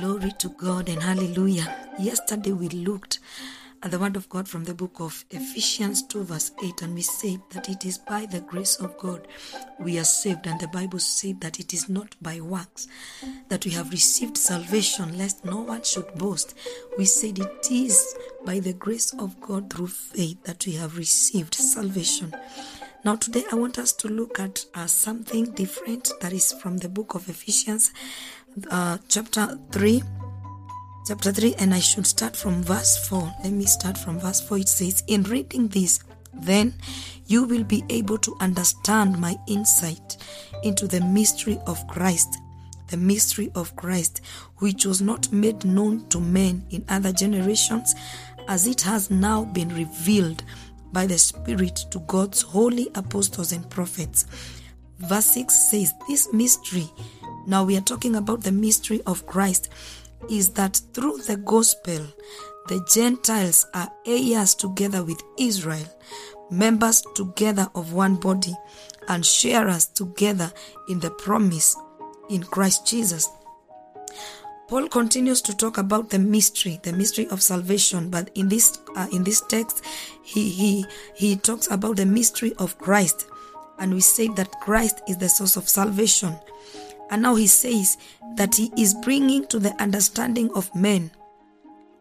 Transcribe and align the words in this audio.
Glory 0.00 0.32
to 0.38 0.48
God 0.48 0.88
and 0.88 1.02
hallelujah. 1.02 1.76
Yesterday 1.98 2.52
we 2.52 2.70
looked 2.70 3.18
at 3.82 3.90
the 3.90 3.98
word 3.98 4.16
of 4.16 4.30
God 4.30 4.48
from 4.48 4.64
the 4.64 4.72
book 4.72 4.98
of 4.98 5.26
Ephesians 5.30 6.02
2, 6.04 6.24
verse 6.24 6.52
8, 6.64 6.80
and 6.80 6.94
we 6.94 7.02
said 7.02 7.42
that 7.50 7.68
it 7.68 7.84
is 7.84 7.98
by 7.98 8.24
the 8.24 8.40
grace 8.40 8.76
of 8.76 8.96
God 8.96 9.28
we 9.78 9.98
are 9.98 10.04
saved, 10.04 10.46
and 10.46 10.58
the 10.58 10.68
Bible 10.68 11.00
said 11.00 11.42
that 11.42 11.60
it 11.60 11.74
is 11.74 11.90
not 11.90 12.16
by 12.22 12.40
works 12.40 12.88
that 13.50 13.66
we 13.66 13.72
have 13.72 13.90
received 13.90 14.38
salvation, 14.38 15.18
lest 15.18 15.44
no 15.44 15.60
one 15.60 15.82
should 15.82 16.14
boast. 16.14 16.54
We 16.96 17.04
said 17.04 17.38
it 17.38 17.70
is 17.70 18.16
by 18.46 18.60
the 18.60 18.72
grace 18.72 19.12
of 19.18 19.38
God 19.42 19.70
through 19.70 19.88
faith 19.88 20.42
that 20.44 20.64
we 20.64 20.72
have 20.76 20.96
received 20.96 21.54
salvation. 21.54 22.32
Now, 23.02 23.16
today 23.16 23.44
I 23.50 23.54
want 23.54 23.78
us 23.78 23.94
to 23.94 24.08
look 24.08 24.38
at 24.38 24.66
uh, 24.74 24.86
something 24.86 25.52
different 25.52 26.12
that 26.20 26.34
is 26.34 26.52
from 26.52 26.76
the 26.76 26.88
book 26.90 27.14
of 27.14 27.30
Ephesians, 27.30 27.94
uh, 28.70 28.98
chapter 29.08 29.58
3 29.72 30.02
chapter 31.06 31.32
3 31.32 31.54
and 31.58 31.74
i 31.74 31.78
should 31.78 32.06
start 32.06 32.36
from 32.36 32.62
verse 32.62 33.08
4 33.08 33.32
let 33.44 33.52
me 33.52 33.64
start 33.64 33.96
from 33.96 34.18
verse 34.18 34.40
4 34.40 34.58
it 34.58 34.68
says 34.68 35.02
in 35.06 35.22
reading 35.24 35.68
this 35.68 36.00
then 36.32 36.74
you 37.26 37.44
will 37.44 37.64
be 37.64 37.84
able 37.88 38.18
to 38.18 38.36
understand 38.40 39.18
my 39.18 39.36
insight 39.46 40.16
into 40.62 40.86
the 40.86 41.00
mystery 41.00 41.58
of 41.66 41.86
christ 41.86 42.38
the 42.88 42.96
mystery 42.96 43.50
of 43.54 43.74
christ 43.76 44.20
which 44.58 44.84
was 44.84 45.00
not 45.00 45.32
made 45.32 45.64
known 45.64 46.06
to 46.08 46.20
men 46.20 46.64
in 46.70 46.84
other 46.88 47.12
generations 47.12 47.94
as 48.48 48.66
it 48.66 48.80
has 48.80 49.10
now 49.10 49.44
been 49.44 49.68
revealed 49.68 50.42
by 50.92 51.06
the 51.06 51.18
spirit 51.18 51.76
to 51.90 52.00
god's 52.00 52.42
holy 52.42 52.88
apostles 52.94 53.52
and 53.52 53.68
prophets. 53.70 54.26
Verse 54.98 55.26
6 55.26 55.70
says 55.70 55.94
this 56.08 56.32
mystery 56.32 56.90
now 57.46 57.64
we 57.64 57.76
are 57.76 57.82
talking 57.82 58.16
about 58.16 58.42
the 58.42 58.52
mystery 58.52 59.00
of 59.06 59.26
christ 59.26 59.68
is 60.28 60.50
that 60.50 60.80
through 60.92 61.18
the 61.18 61.36
gospel, 61.36 62.06
the 62.68 62.84
Gentiles 62.92 63.66
are 63.74 63.90
heirs 64.06 64.54
together 64.54 65.02
with 65.02 65.22
Israel, 65.38 65.84
members 66.50 67.02
together 67.14 67.68
of 67.74 67.92
one 67.92 68.16
body, 68.16 68.54
and 69.08 69.24
sharers 69.24 69.86
together 69.86 70.52
in 70.88 71.00
the 71.00 71.10
promise 71.10 71.76
in 72.28 72.42
Christ 72.42 72.86
Jesus. 72.86 73.28
Paul 74.68 74.88
continues 74.88 75.42
to 75.42 75.56
talk 75.56 75.78
about 75.78 76.10
the 76.10 76.18
mystery, 76.18 76.78
the 76.84 76.92
mystery 76.92 77.26
of 77.28 77.42
salvation, 77.42 78.08
but 78.08 78.30
in 78.36 78.48
this 78.48 78.78
uh, 78.94 79.08
in 79.10 79.24
this 79.24 79.40
text, 79.48 79.84
he 80.22 80.48
he 80.48 80.86
he 81.16 81.36
talks 81.36 81.68
about 81.72 81.96
the 81.96 82.06
mystery 82.06 82.52
of 82.58 82.78
Christ, 82.78 83.26
and 83.80 83.92
we 83.92 84.00
say 84.00 84.28
that 84.28 84.60
Christ 84.60 85.00
is 85.08 85.16
the 85.16 85.28
source 85.28 85.56
of 85.56 85.68
salvation. 85.68 86.38
And 87.10 87.22
now 87.22 87.34
he 87.34 87.48
says 87.48 87.98
that 88.36 88.54
he 88.54 88.72
is 88.78 88.94
bringing 88.94 89.46
to 89.48 89.58
the 89.58 89.74
understanding 89.82 90.50
of 90.54 90.74
men 90.74 91.10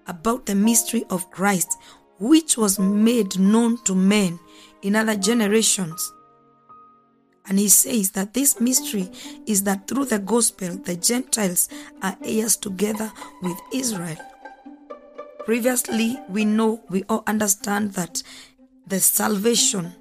about 0.07 0.45
the 0.45 0.55
mystery 0.55 1.03
of 1.09 1.29
Christ, 1.31 1.77
which 2.19 2.57
was 2.57 2.79
made 2.79 3.39
known 3.39 3.83
to 3.85 3.95
men 3.95 4.39
in 4.81 4.95
other 4.95 5.15
generations. 5.15 6.11
And 7.47 7.57
he 7.57 7.69
says 7.69 8.11
that 8.11 8.35
this 8.35 8.61
mystery 8.61 9.09
is 9.47 9.63
that 9.63 9.87
through 9.87 10.05
the 10.05 10.19
gospel, 10.19 10.75
the 10.77 10.95
Gentiles 10.95 11.67
are 12.03 12.15
heirs 12.23 12.55
together 12.55 13.11
with 13.41 13.57
Israel. 13.73 14.17
Previously, 15.45 16.19
we 16.29 16.45
know, 16.45 16.83
we 16.89 17.03
all 17.09 17.23
understand 17.25 17.93
that 17.93 18.21
the 18.85 18.99
salvation 18.99 19.91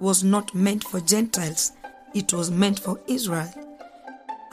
was 0.00 0.24
not 0.24 0.54
meant 0.54 0.84
for 0.84 1.00
Gentiles, 1.00 1.72
it 2.14 2.32
was 2.32 2.50
meant 2.50 2.78
for 2.78 2.98
Israel. 3.06 3.63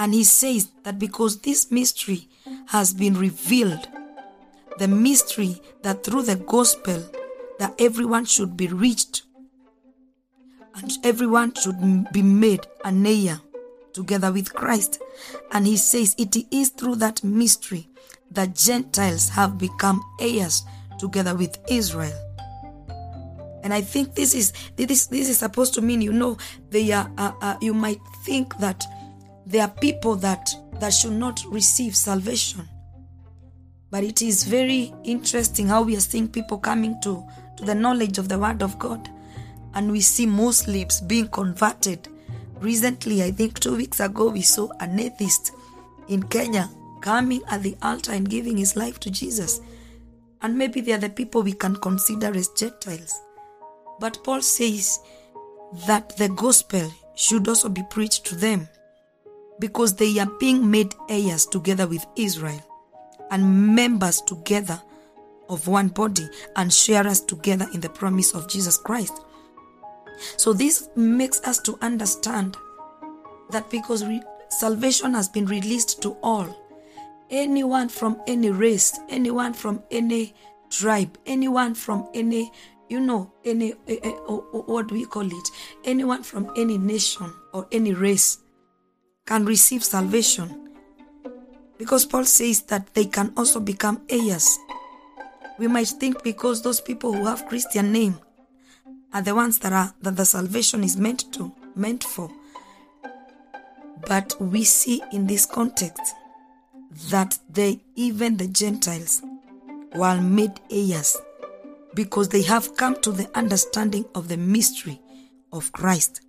And 0.02 0.16
he 0.16 0.24
says 0.24 0.70
that 0.82 0.98
because 0.98 1.42
this 1.42 1.70
mystery 1.70 2.28
has 2.70 2.92
been 2.92 3.14
revealed, 3.14 3.88
the 4.80 4.88
mystery 4.88 5.62
that 5.84 6.04
through 6.04 6.24
the 6.24 6.38
gospel 6.38 7.04
that 7.60 7.76
everyone 7.78 8.26
should 8.26 8.58
be 8.58 8.66
reached 8.66 9.22
and 10.74 10.92
everyone 11.04 11.54
should 11.54 12.12
be 12.12 12.24
made 12.24 12.66
an 12.84 13.06
heir 13.06 13.42
together 13.94 14.32
with 14.32 14.56
Christ. 14.56 15.00
And 15.52 15.68
he 15.68 15.78
says 15.78 16.16
it 16.18 16.36
is 16.50 16.70
through 16.70 16.96
that 16.96 17.24
mystery 17.24 17.88
that 18.32 18.56
Gentiles 18.56 19.30
have 19.30 19.60
become 19.60 20.02
heirs 20.20 20.64
together 20.98 21.36
with 21.36 21.60
Israel. 21.70 22.18
And 23.64 23.72
I 23.72 23.82
think 23.82 24.16
this 24.16 24.34
is 24.34 24.52
this 24.78 25.06
this 25.06 25.30
is 25.30 25.38
supposed 25.38 25.76
to 25.76 25.82
mean 25.84 26.02
you 26.02 26.12
know 26.12 26.40
they 26.72 26.92
are 26.92 27.12
uh, 27.20 27.34
uh, 27.40 27.58
you 27.62 27.76
might 27.76 28.02
think 28.26 28.58
that 28.58 28.84
there 29.52 29.64
are 29.64 29.70
people 29.82 30.16
that 30.16 30.50
that 30.80 30.94
should 30.94 31.12
not 31.12 31.44
receive 31.50 31.96
salvation. 31.96 32.68
But 33.92 34.04
it 34.04 34.22
is 34.22 34.46
very 34.46 34.94
interesting 35.04 35.68
how 35.68 35.84
we 35.84 35.98
are 35.98 36.02
seeing 36.02 36.30
people 36.30 36.58
coming 36.58 37.00
to 37.02 37.24
to 37.58 37.66
the 37.66 37.76
knowledge 37.76 38.18
of 38.18 38.30
the 38.30 38.40
word 38.40 38.64
of 38.64 38.80
god. 38.80 39.10
And 39.74 39.92
we 39.92 40.00
see 40.02 40.26
muslims 40.26 41.02
being 41.02 41.28
converted. 41.28 42.08
Recently 42.60 43.24
i 43.24 43.32
think 43.32 43.60
two 43.60 43.76
weeks 43.76 44.00
ago 44.00 44.30
we 44.30 44.42
saw 44.42 44.70
an 44.80 45.00
atheist 45.00 45.52
in 46.08 46.24
kenya 46.24 46.70
coming 47.02 47.42
at 47.50 47.64
the 47.64 47.76
altar 47.82 48.12
and 48.12 48.30
giving 48.30 48.56
his 48.58 48.76
life 48.76 49.00
to 49.02 49.12
jesus. 49.12 49.60
And 50.42 50.58
maybe 50.58 50.82
they 50.82 50.94
are 50.94 50.98
the 50.98 51.10
people 51.10 51.44
we 51.44 51.54
can 51.54 51.76
consider 51.76 52.36
as 52.36 52.48
gentiles. 52.50 53.20
But 54.00 54.24
paul 54.24 54.42
says 54.42 55.00
that 55.88 56.16
the 56.18 56.30
gospel 56.30 56.92
should 57.16 57.48
also 57.48 57.68
be 57.68 57.84
preached 57.90 58.26
to 58.28 58.36
them 58.36 58.68
because 59.62 59.96
they 59.96 60.18
are 60.20 60.30
being 60.40 60.70
made 60.70 60.94
heirs 61.08 61.46
together 61.46 61.88
with 61.88 62.06
Israel 62.18 62.60
and 63.30 63.76
members 63.76 64.20
together 64.22 64.82
of 65.50 65.68
one 65.68 65.88
body 65.88 66.28
and 66.56 66.74
sharers 66.74 67.22
together 67.22 67.68
in 67.74 67.80
the 67.80 67.90
promise 67.90 68.34
of 68.34 68.50
Jesus 68.50 68.76
Christ. 68.76 69.22
So, 70.36 70.52
this 70.52 70.90
makes 70.96 71.40
us 71.42 71.60
to 71.60 71.78
understand 71.82 72.58
that 73.52 73.70
because 73.70 74.06
re- 74.06 74.24
salvation 74.50 75.14
has 75.14 75.30
been 75.30 75.46
released 75.46 76.02
to 76.02 76.18
all, 76.24 76.48
anyone 77.30 77.88
from 77.88 78.20
any 78.28 78.50
race, 78.50 79.00
anyone 79.10 79.54
from 79.54 79.84
any 79.92 80.34
tribe, 80.70 81.18
anyone 81.26 81.76
from 81.76 82.10
any 82.14 82.52
you 82.90 83.00
know 83.00 83.32
any 83.46 83.72
uh, 83.72 83.94
uh, 84.04 84.10
uh, 84.10 84.62
what 84.68 84.88
do 84.88 84.96
we 84.96 85.06
call 85.06 85.26
it 85.26 85.48
anyone 85.86 86.22
from 86.24 86.52
any 86.58 86.78
nation 86.78 87.34
or 87.54 87.66
any 87.72 87.94
race 87.94 88.40
can 89.26 89.46
receive 89.46 89.84
salvation. 89.84 90.70
Because 91.78 92.06
Paul 92.06 92.26
says 92.26 92.62
that 92.64 92.94
they 92.94 93.06
can 93.06 93.34
also 93.36 93.60
become 93.60 94.02
heirs. 94.10 94.58
We 95.58 95.68
might 95.68 95.88
think 95.88 96.24
because 96.24 96.62
those 96.62 96.82
people 96.82 97.14
who 97.14 97.26
have 97.26 97.48
Christian 97.48 97.92
name 97.92 98.20
are 99.14 99.22
the 99.22 99.36
ones 99.36 99.60
that 99.60 99.74
are 99.74 99.94
that 100.02 100.16
the 100.16 100.26
salvation 100.26 100.84
is 100.84 100.98
meant 100.98 101.32
to 101.34 101.52
meant 101.76 102.04
for. 102.04 102.30
But 104.08 104.36
we 104.40 104.64
see 104.64 105.02
in 105.12 105.28
this 105.28 105.46
context 105.46 106.02
that 107.10 107.38
they 107.50 107.82
even 107.96 108.38
the 108.38 108.48
Gentiles 108.48 109.22
were 109.96 110.20
made 110.20 110.60
heirs 110.70 111.18
because 111.94 112.30
they 112.30 112.42
have 112.44 112.76
come 112.78 113.00
to 113.02 113.12
the 113.12 113.30
understanding 113.38 114.06
of 114.16 114.28
the 114.28 114.38
mystery 114.38 115.02
of 115.52 115.72
Christ. 115.72 116.22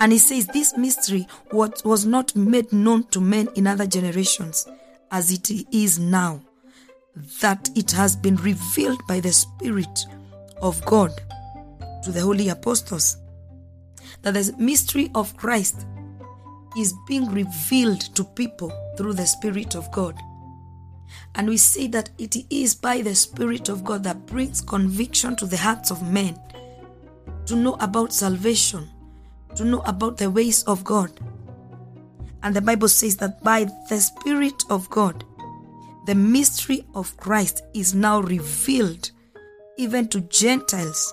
And 0.00 0.12
he 0.12 0.18
says 0.18 0.46
this 0.46 0.76
mystery 0.78 1.28
what 1.50 1.82
was 1.84 2.06
not 2.06 2.34
made 2.34 2.72
known 2.72 3.04
to 3.08 3.20
men 3.20 3.48
in 3.54 3.66
other 3.66 3.86
generations 3.86 4.66
as 5.10 5.30
it 5.30 5.50
is 5.72 5.98
now, 5.98 6.40
that 7.40 7.68
it 7.76 7.90
has 7.90 8.16
been 8.16 8.36
revealed 8.36 9.06
by 9.06 9.20
the 9.20 9.32
Spirit 9.32 10.06
of 10.62 10.82
God 10.86 11.12
to 12.02 12.10
the 12.10 12.20
holy 12.22 12.48
apostles. 12.48 13.18
That 14.22 14.34
the 14.34 14.54
mystery 14.58 15.10
of 15.14 15.36
Christ 15.36 15.86
is 16.78 16.94
being 17.06 17.30
revealed 17.30 18.00
to 18.14 18.24
people 18.24 18.72
through 18.96 19.14
the 19.14 19.26
Spirit 19.26 19.74
of 19.74 19.90
God. 19.92 20.18
And 21.34 21.48
we 21.48 21.58
see 21.58 21.88
that 21.88 22.10
it 22.18 22.36
is 22.48 22.74
by 22.74 23.02
the 23.02 23.14
Spirit 23.14 23.68
of 23.68 23.84
God 23.84 24.04
that 24.04 24.26
brings 24.26 24.62
conviction 24.62 25.36
to 25.36 25.46
the 25.46 25.56
hearts 25.58 25.90
of 25.90 26.10
men 26.10 26.40
to 27.46 27.56
know 27.56 27.74
about 27.80 28.12
salvation 28.14 28.88
to 29.56 29.64
know 29.64 29.80
about 29.80 30.16
the 30.16 30.30
ways 30.30 30.62
of 30.64 30.84
God. 30.84 31.10
And 32.42 32.54
the 32.54 32.62
Bible 32.62 32.88
says 32.88 33.16
that 33.18 33.42
by 33.42 33.66
the 33.88 33.98
Spirit 33.98 34.62
of 34.70 34.88
God, 34.90 35.24
the 36.06 36.14
mystery 36.14 36.84
of 36.94 37.16
Christ 37.18 37.62
is 37.74 37.94
now 37.94 38.20
revealed 38.20 39.10
even 39.76 40.08
to 40.08 40.20
Gentiles, 40.22 41.12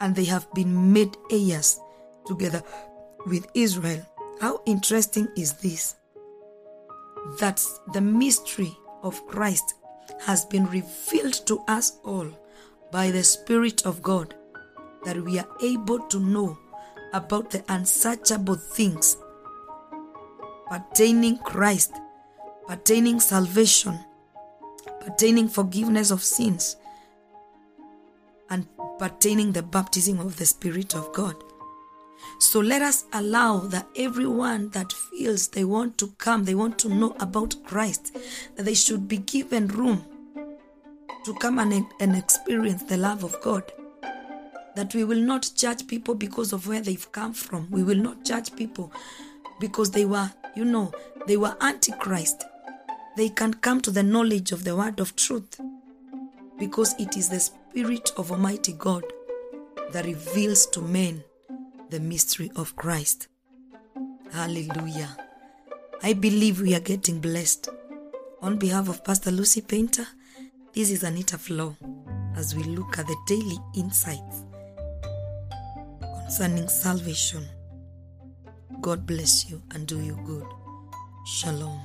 and 0.00 0.14
they 0.14 0.24
have 0.24 0.52
been 0.54 0.92
made 0.92 1.16
heirs 1.30 1.80
together 2.26 2.62
with 3.26 3.46
Israel. 3.54 4.04
How 4.40 4.62
interesting 4.66 5.28
is 5.36 5.54
this? 5.54 5.96
That 7.40 7.60
the 7.92 8.00
mystery 8.00 8.76
of 9.02 9.26
Christ 9.26 9.74
has 10.20 10.44
been 10.44 10.66
revealed 10.66 11.34
to 11.46 11.58
us 11.68 11.98
all 12.04 12.28
by 12.90 13.10
the 13.10 13.24
Spirit 13.24 13.84
of 13.84 14.02
God, 14.02 14.34
that 15.04 15.22
we 15.22 15.38
are 15.38 15.48
able 15.62 15.98
to 16.08 16.20
know 16.20 16.56
about 17.12 17.50
the 17.50 17.64
unsearchable 17.68 18.56
things 18.56 19.16
pertaining 20.70 21.38
Christ 21.38 21.92
pertaining 22.68 23.18
salvation, 23.18 23.98
pertaining 25.00 25.48
forgiveness 25.48 26.10
of 26.10 26.22
sins, 26.22 26.76
and 28.50 28.66
pertaining 28.98 29.52
the 29.52 29.62
baptism 29.62 30.20
of 30.20 30.36
the 30.36 30.44
Spirit 30.44 30.94
of 30.94 31.10
God. 31.14 31.34
So 32.38 32.60
let 32.60 32.82
us 32.82 33.06
allow 33.14 33.60
that 33.60 33.86
everyone 33.96 34.68
that 34.70 34.92
feels 34.92 35.48
they 35.48 35.64
want 35.64 35.96
to 35.98 36.08
come, 36.18 36.44
they 36.44 36.54
want 36.54 36.78
to 36.80 36.90
know 36.90 37.16
about 37.20 37.56
Christ, 37.64 38.14
that 38.56 38.64
they 38.64 38.74
should 38.74 39.08
be 39.08 39.16
given 39.16 39.66
room 39.68 40.04
to 41.24 41.34
come 41.40 41.58
and, 41.58 41.86
and 42.00 42.14
experience 42.14 42.82
the 42.82 42.98
love 42.98 43.24
of 43.24 43.40
God. 43.40 43.72
That 44.78 44.94
we 44.94 45.02
will 45.02 45.18
not 45.18 45.50
judge 45.56 45.88
people 45.88 46.14
because 46.14 46.52
of 46.52 46.68
where 46.68 46.80
they've 46.80 47.10
come 47.10 47.32
from. 47.32 47.66
We 47.68 47.82
will 47.82 47.96
not 47.96 48.24
judge 48.24 48.54
people 48.54 48.92
because 49.58 49.90
they 49.90 50.04
were, 50.04 50.30
you 50.54 50.64
know, 50.64 50.92
they 51.26 51.36
were 51.36 51.56
antichrist. 51.60 52.44
They 53.16 53.28
can 53.28 53.54
come 53.54 53.80
to 53.80 53.90
the 53.90 54.04
knowledge 54.04 54.52
of 54.52 54.62
the 54.62 54.76
word 54.76 55.00
of 55.00 55.16
truth 55.16 55.60
because 56.60 56.94
it 57.00 57.16
is 57.16 57.28
the 57.28 57.40
Spirit 57.40 58.12
of 58.16 58.30
Almighty 58.30 58.72
God 58.72 59.02
that 59.90 60.06
reveals 60.06 60.64
to 60.66 60.80
men 60.80 61.24
the 61.90 61.98
mystery 61.98 62.52
of 62.54 62.76
Christ. 62.76 63.26
Hallelujah. 64.30 65.16
I 66.04 66.12
believe 66.12 66.60
we 66.60 66.76
are 66.76 66.80
getting 66.80 67.18
blessed. 67.18 67.68
On 68.42 68.56
behalf 68.56 68.88
of 68.88 69.02
Pastor 69.02 69.32
Lucy 69.32 69.60
Painter, 69.60 70.06
this 70.72 70.92
is 70.92 71.02
Anita 71.02 71.36
Flow 71.36 71.76
as 72.36 72.54
we 72.54 72.62
look 72.62 72.96
at 73.00 73.08
the 73.08 73.16
daily 73.26 73.58
insights 73.74 74.44
concerning 76.28 76.68
salvation. 76.68 77.42
God 78.82 79.06
bless 79.06 79.48
you 79.48 79.62
and 79.70 79.86
do 79.86 79.98
you 79.98 80.14
good. 80.26 80.44
Shalom. 81.24 81.80